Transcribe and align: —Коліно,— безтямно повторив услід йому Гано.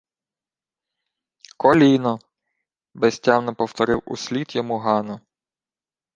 —Коліно,— 1.57 2.19
безтямно 2.93 3.55
повторив 3.55 4.03
услід 4.05 4.55
йому 4.55 4.77
Гано. 4.79 5.21